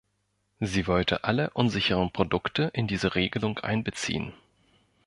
[0.59, 4.33] Sie wollte alle unsicheren Produkte in diese Regelung einbeziehen.